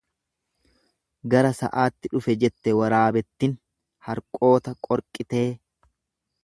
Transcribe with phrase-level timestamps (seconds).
[1.33, 3.55] Gara sa'aatti dhufe jette waraabettin
[4.09, 5.49] harqoota qorqitee.